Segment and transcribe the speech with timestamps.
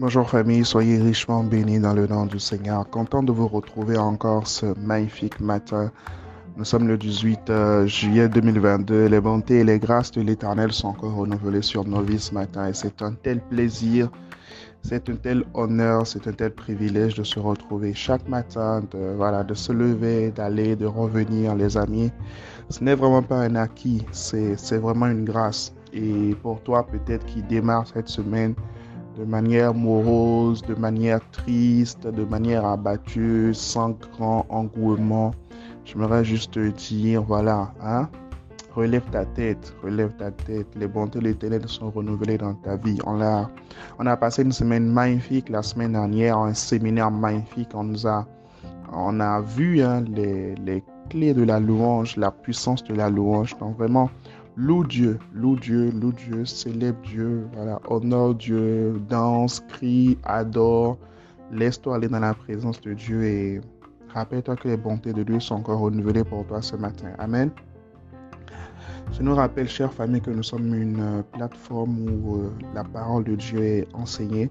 [0.00, 2.88] Bonjour famille, soyez richement bénis dans le nom du Seigneur.
[2.88, 5.90] Content de vous retrouver encore ce magnifique matin.
[6.56, 9.06] Nous sommes le 18 euh, juillet 2022.
[9.06, 12.68] Les bontés et les grâces de l'Éternel sont encore renouvelées sur nos vies ce matin
[12.68, 14.08] et c'est un tel plaisir,
[14.82, 19.42] c'est un tel honneur, c'est un tel privilège de se retrouver chaque matin, de, voilà,
[19.42, 22.12] de se lever, d'aller, de revenir, les amis.
[22.70, 25.74] Ce n'est vraiment pas un acquis, c'est vraiment une grâce.
[25.92, 28.54] Et pour toi peut-être qui démarre cette semaine,
[29.18, 35.32] de manière morose, de manière triste, de manière abattue, sans grand engouement.
[35.84, 38.08] J'aimerais juste te dire, voilà, hein,
[38.74, 40.68] relève ta tête, relève ta tête.
[40.76, 42.98] Les bontés de l'éternel sont renouvelées dans ta vie.
[43.06, 43.50] On a,
[43.98, 47.70] on a passé une semaine magnifique la semaine dernière, un séminaire magnifique.
[47.74, 48.24] On nous a,
[48.92, 53.56] on a vu hein, les, les clés de la louange, la puissance de la louange.
[53.58, 54.10] Donc vraiment,
[54.60, 60.98] Loue Dieu, loue Dieu, loue Dieu, célèbre Dieu, voilà, honore Dieu, danse, crie, adore.
[61.52, 63.60] Laisse-toi aller dans la présence de Dieu et
[64.08, 67.06] rappelle-toi que les bontés de Dieu sont encore renouvelées pour toi ce matin.
[67.20, 67.52] Amen.
[69.12, 73.36] Je nous rappelle, chère famille, que nous sommes une plateforme où euh, la parole de
[73.36, 74.50] Dieu est enseignée.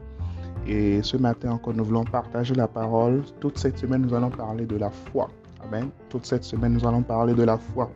[0.65, 3.23] Et ce matin encore, nous voulons partager la parole.
[3.41, 5.27] Toute cette semaine, nous allons parler de la foi.
[5.65, 5.89] Amen.
[6.07, 7.91] Toute cette semaine, nous allons parler de la foi.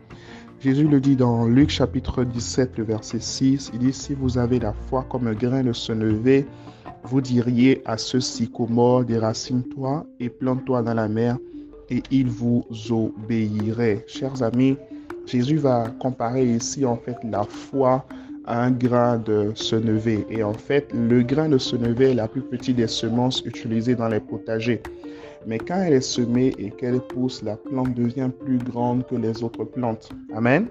[0.63, 4.59] Jésus le dit dans Luc chapitre 17, le verset 6, il dit, si vous avez
[4.59, 6.45] la foi comme un grain de senevé,
[7.03, 11.39] vous diriez à ce sycomore, déracine-toi et plante-toi dans la mer,
[11.89, 14.05] et il vous obéirait.
[14.07, 14.77] Chers amis,
[15.25, 18.05] Jésus va comparer ici en fait la foi
[18.45, 20.25] un grain de senevé.
[20.29, 24.07] Et en fait, le grain de senevé est la plus petite des semences utilisées dans
[24.07, 24.81] les potagers.
[25.45, 29.43] Mais quand elle est semée et qu'elle pousse, la plante devient plus grande que les
[29.43, 30.09] autres plantes.
[30.35, 30.67] Amen.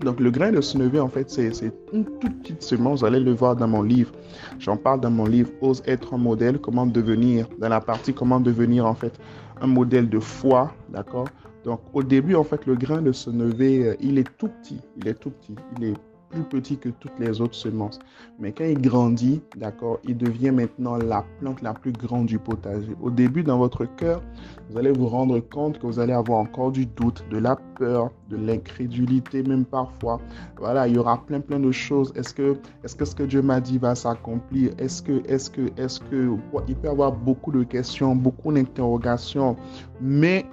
[0.00, 1.50] Donc le grain de senevé, en fait, c'est
[1.92, 3.00] une toute petite semence.
[3.00, 4.12] Vous allez le voir dans mon livre.
[4.58, 8.40] J'en parle dans mon livre Ose être un modèle, comment devenir, dans la partie comment
[8.40, 9.12] devenir, en fait,
[9.60, 10.72] un modèle de foi.
[10.88, 11.28] D'accord?
[11.64, 14.80] Donc au début, en fait, le grain de senevé, euh, il est tout petit.
[14.96, 15.54] Il est tout petit.
[15.78, 15.94] Il est
[16.32, 17.98] plus petit que toutes les autres semences.
[18.38, 22.96] Mais quand il grandit, d'accord, il devient maintenant la plante la plus grande du potager.
[23.00, 24.22] Au début, dans votre cœur,
[24.70, 28.10] vous allez vous rendre compte que vous allez avoir encore du doute, de la peur,
[28.30, 30.20] de l'incrédulité, même parfois.
[30.58, 32.12] Voilà, il y aura plein, plein de choses.
[32.16, 34.72] Est-ce que, est-ce que ce que Dieu m'a dit va s'accomplir?
[34.78, 36.36] Est-ce que, est-ce que, est-ce que,
[36.68, 39.56] il peut y avoir beaucoup de questions, beaucoup d'interrogations,
[40.00, 40.46] mais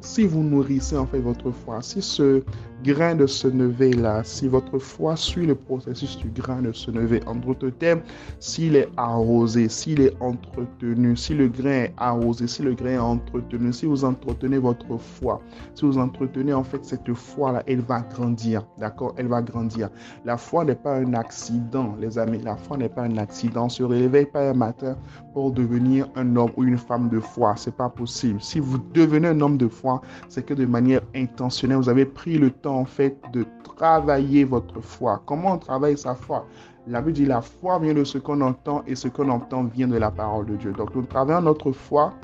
[0.00, 2.42] si vous nourrissez en fait votre foi, si ce
[2.82, 7.34] grain de senevé là, si votre foi suit le processus du grain de senevé, en
[7.36, 8.00] d'autres termes,
[8.38, 12.98] s'il est arrosé, s'il est entretenu, si le grain est arrosé, si le grain est
[12.98, 15.40] entretenu, si vous entretenez votre foi,
[15.74, 19.14] si vous entretenez en fait cette foi là, elle va grandir, d'accord?
[19.16, 19.90] Elle va grandir.
[20.24, 22.40] La foi n'est pas un accident, les amis.
[22.42, 23.68] La foi n'est pas un accident.
[23.68, 24.96] Se réveille pas un matin
[25.32, 27.54] pour devenir un homme ou une femme de foi.
[27.56, 28.40] C'est pas possible.
[28.40, 32.38] Si vous devenez un homme de foi c'est que de manière intentionnelle, vous avez pris
[32.38, 33.46] le temps en fait de
[33.76, 35.22] travailler votre foi.
[35.26, 36.46] Comment on travaille sa foi?
[36.86, 39.88] La Bible dit la foi vient de ce qu'on entend et ce qu'on entend vient
[39.88, 40.72] de la parole de Dieu.
[40.72, 42.14] Donc nous travaillons notre foi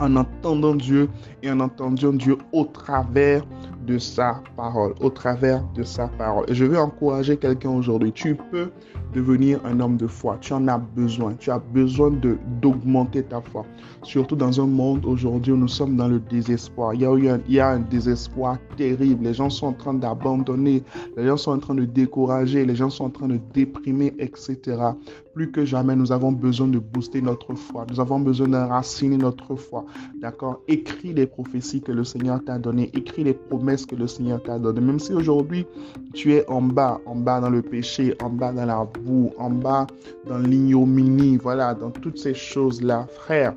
[0.00, 1.08] en entendant Dieu
[1.42, 3.44] et en entendant Dieu au travers
[3.86, 6.44] de sa parole, au travers de sa parole.
[6.48, 8.12] Et je veux encourager quelqu'un aujourd'hui.
[8.12, 8.70] Tu peux
[9.16, 10.36] devenir un homme de foi.
[10.40, 11.34] Tu en as besoin.
[11.38, 13.64] Tu as besoin de d'augmenter ta foi.
[14.02, 16.94] Surtout dans un monde aujourd'hui où nous sommes dans le désespoir.
[16.94, 19.24] Il y, a un, il y a un désespoir terrible.
[19.24, 20.82] Les gens sont en train d'abandonner.
[21.16, 22.64] Les gens sont en train de décourager.
[22.66, 24.58] Les gens sont en train de déprimer, etc.
[25.34, 27.86] Plus que jamais, nous avons besoin de booster notre foi.
[27.90, 29.84] Nous avons besoin d'enraciner notre foi.
[30.20, 30.62] D'accord?
[30.68, 32.90] Écris les prophéties que le Seigneur t'a données.
[32.94, 34.80] Écris les promesses que le Seigneur t'a donné.
[34.80, 35.66] Même si aujourd'hui
[36.14, 38.78] tu es en bas, en bas dans le péché, en bas dans la
[39.38, 39.86] en bas
[40.26, 43.54] dans l'ignominie, voilà, dans toutes ces choses-là, frère,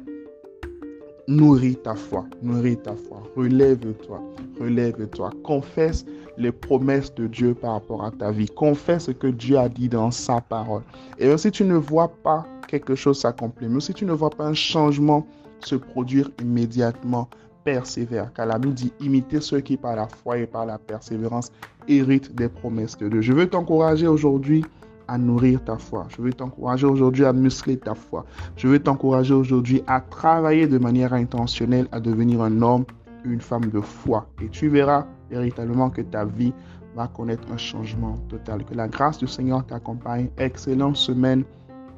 [1.28, 4.22] nourris ta foi, nourris ta foi, relève-toi,
[4.60, 6.06] relève-toi, confesse
[6.38, 9.90] les promesses de Dieu par rapport à ta vie, confesse ce que Dieu a dit
[9.90, 10.82] dans sa parole.
[11.18, 14.30] Et même si tu ne vois pas quelque chose s'accomplir, même si tu ne vois
[14.30, 15.26] pas un changement
[15.60, 17.28] se produire immédiatement,
[17.64, 18.32] persévère.
[18.34, 21.52] Car la Bible dit imiter ceux qui par la foi et par la persévérance
[21.88, 23.22] héritent des promesses de Dieu.
[23.22, 24.64] Je veux t'encourager aujourd'hui
[25.10, 26.08] à nourrir ta foi.
[26.16, 28.26] Je veux t'encourager aujourd'hui à muscler ta foi.
[28.56, 32.86] Je veux t'encourager aujourd'hui à travailler de manière intentionnelle à devenir un homme,
[33.26, 34.28] une femme de foi.
[34.42, 36.54] Et tu verras véritablement que ta vie
[36.96, 38.64] va connaître un changement total.
[38.64, 40.30] Que la grâce du Seigneur t'accompagne.
[40.38, 41.44] Excellente semaine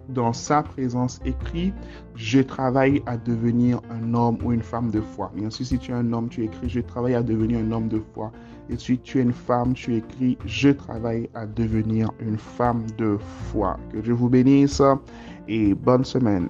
[0.09, 1.74] dans sa présence écrit
[2.15, 5.31] Je travaille à devenir un homme ou une femme de foi.
[5.36, 7.88] Bien sûr, si tu es un homme, tu écris Je travaille à devenir un homme
[7.88, 8.31] de foi.
[8.69, 13.18] Et si tu es une femme, tu écris Je travaille à devenir une femme de
[13.51, 13.77] foi.
[13.92, 14.81] Que Dieu vous bénisse
[15.48, 16.48] et bonne semaine.